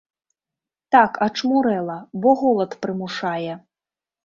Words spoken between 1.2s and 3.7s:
ачмурэла, бо голад прымушае.